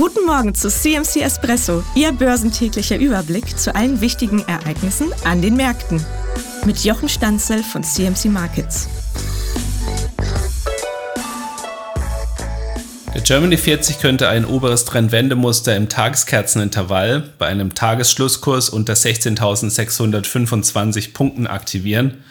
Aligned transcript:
Guten 0.00 0.24
Morgen 0.24 0.54
zu 0.54 0.70
CMC 0.70 1.20
Espresso, 1.20 1.84
Ihr 1.94 2.12
börsentäglicher 2.12 2.96
Überblick 2.96 3.58
zu 3.58 3.74
allen 3.74 4.00
wichtigen 4.00 4.42
Ereignissen 4.48 5.12
an 5.24 5.42
den 5.42 5.56
Märkten. 5.56 6.02
Mit 6.64 6.82
Jochen 6.84 7.10
Stanzel 7.10 7.62
von 7.62 7.84
CMC 7.84 8.30
Markets. 8.30 8.88
Der 13.14 13.20
Germany 13.20 13.58
40 13.58 14.00
könnte 14.00 14.30
ein 14.30 14.46
oberes 14.46 14.86
Trendwendemuster 14.86 15.76
im 15.76 15.90
Tageskerzenintervall 15.90 17.34
bei 17.36 17.48
einem 17.48 17.74
Tagesschlusskurs 17.74 18.70
unter 18.70 18.94
16.625 18.94 21.12
Punkten 21.12 21.46
aktivieren. 21.46 22.24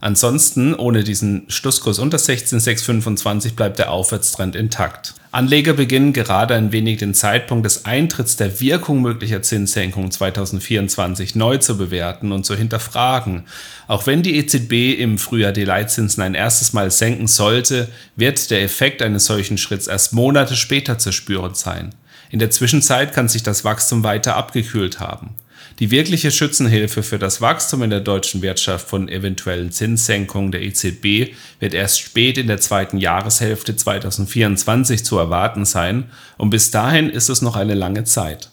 Ansonsten, 0.00 0.74
ohne 0.74 1.04
diesen 1.04 1.44
Schlusskurs 1.48 1.98
unter 1.98 2.18
16,625 2.18 3.56
bleibt 3.56 3.78
der 3.78 3.90
Aufwärtstrend 3.90 4.54
intakt. 4.54 5.14
Anleger 5.32 5.72
beginnen 5.74 6.12
gerade 6.12 6.54
ein 6.54 6.72
wenig 6.72 6.98
den 6.98 7.12
Zeitpunkt 7.12 7.66
des 7.66 7.84
Eintritts 7.84 8.36
der 8.36 8.60
Wirkung 8.60 9.02
möglicher 9.02 9.42
Zinssenkungen 9.42 10.10
2024 10.10 11.34
neu 11.34 11.58
zu 11.58 11.76
bewerten 11.76 12.32
und 12.32 12.44
zu 12.44 12.56
hinterfragen. 12.56 13.44
Auch 13.86 14.06
wenn 14.06 14.22
die 14.22 14.36
EZB 14.36 14.98
im 14.98 15.18
Frühjahr 15.18 15.52
die 15.52 15.64
Leitzinsen 15.64 16.22
ein 16.22 16.34
erstes 16.34 16.72
Mal 16.72 16.90
senken 16.90 17.26
sollte, 17.26 17.88
wird 18.16 18.50
der 18.50 18.62
Effekt 18.62 19.02
eines 19.02 19.26
solchen 19.26 19.58
Schritts 19.58 19.86
erst 19.86 20.12
Monate 20.12 20.56
später 20.56 20.98
zu 20.98 21.12
spüren 21.12 21.54
sein. 21.54 21.94
In 22.30 22.38
der 22.38 22.50
Zwischenzeit 22.50 23.12
kann 23.12 23.28
sich 23.28 23.42
das 23.42 23.64
Wachstum 23.64 24.04
weiter 24.04 24.36
abgekühlt 24.36 25.00
haben. 25.00 25.34
Die 25.78 25.90
wirkliche 25.90 26.30
Schützenhilfe 26.30 27.02
für 27.02 27.18
das 27.18 27.40
Wachstum 27.40 27.82
in 27.82 27.90
der 27.90 28.00
deutschen 28.00 28.42
Wirtschaft 28.42 28.88
von 28.88 29.08
eventuellen 29.08 29.72
Zinssenkungen 29.72 30.52
der 30.52 30.62
EZB 30.62 31.34
wird 31.60 31.74
erst 31.74 32.00
spät 32.00 32.38
in 32.38 32.46
der 32.46 32.58
zweiten 32.58 32.98
Jahreshälfte 32.98 33.76
2024 33.76 35.04
zu 35.04 35.18
erwarten 35.18 35.64
sein 35.64 36.04
und 36.38 36.50
bis 36.50 36.70
dahin 36.70 37.10
ist 37.10 37.28
es 37.28 37.42
noch 37.42 37.56
eine 37.56 37.74
lange 37.74 38.04
Zeit. 38.04 38.50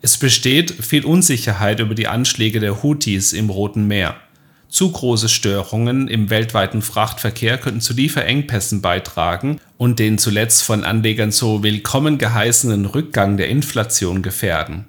Es 0.00 0.16
besteht 0.16 0.70
viel 0.70 1.04
Unsicherheit 1.04 1.80
über 1.80 1.94
die 1.94 2.06
Anschläge 2.06 2.60
der 2.60 2.82
Houthis 2.82 3.32
im 3.32 3.50
Roten 3.50 3.86
Meer. 3.86 4.16
Zu 4.68 4.92
große 4.92 5.28
Störungen 5.28 6.08
im 6.08 6.28
weltweiten 6.28 6.82
Frachtverkehr 6.82 7.56
könnten 7.56 7.80
zu 7.80 7.94
Lieferengpässen 7.94 8.82
beitragen 8.82 9.60
und 9.78 9.98
den 9.98 10.18
zuletzt 10.18 10.62
von 10.62 10.84
Anlegern 10.84 11.32
so 11.32 11.62
willkommen 11.62 12.18
geheißenen 12.18 12.84
Rückgang 12.84 13.38
der 13.38 13.48
Inflation 13.48 14.22
gefährden. 14.22 14.84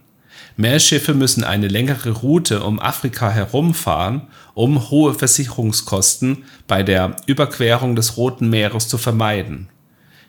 Mehr 0.59 0.81
Schiffe 0.81 1.13
müssen 1.13 1.45
eine 1.45 1.69
längere 1.69 2.09
Route 2.09 2.63
um 2.63 2.81
Afrika 2.81 3.29
herumfahren, 3.29 4.23
um 4.55 4.89
hohe 4.89 5.13
Versicherungskosten 5.13 6.43
bei 6.67 6.83
der 6.83 7.15
Überquerung 7.27 7.95
des 7.95 8.17
Roten 8.17 8.49
Meeres 8.49 8.89
zu 8.89 8.97
vermeiden. 8.97 9.69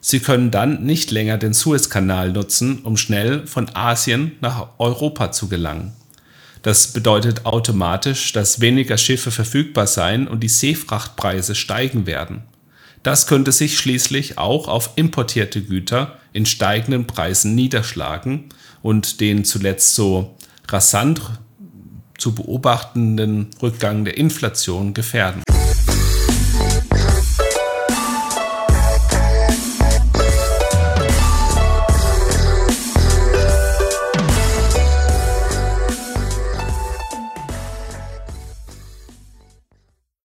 Sie 0.01 0.21
können 0.21 0.53
dann 0.53 0.85
nicht 0.85 1.11
länger 1.11 1.37
den 1.37 1.53
Suezkanal 1.53 2.31
nutzen, 2.31 2.79
um 2.85 2.97
schnell 2.97 3.45
von 3.49 3.75
Asien 3.75 4.31
nach 4.41 4.69
Europa 4.79 5.33
zu 5.33 5.49
gelangen. 5.49 5.95
Das 6.63 6.93
bedeutet 6.93 7.45
automatisch, 7.45 8.33
dass 8.33 8.61
weniger 8.61 8.99
Schiffe 8.99 9.33
verfügbar 9.33 9.89
sein 9.89 10.29
und 10.29 10.45
die 10.45 10.49
Seefrachtpreise 10.49 11.57
steigen 11.57 12.07
werden. 12.07 12.45
Das 13.03 13.27
könnte 13.27 13.51
sich 13.51 13.79
schließlich 13.79 14.37
auch 14.37 14.69
auf 14.69 14.91
importierte 14.97 15.63
Güter 15.63 16.19
in 16.33 16.45
steigenden 16.45 17.07
Preisen 17.07 17.55
niederschlagen 17.55 18.51
und 18.83 19.21
den 19.21 19.45
zuletzt 19.45 19.95
so 19.95 20.37
rasant 20.69 21.23
zu 22.19 22.35
beobachtenden 22.35 23.49
Rückgang 23.63 24.05
der 24.05 24.19
Inflation 24.19 24.93
gefährden. 24.93 25.43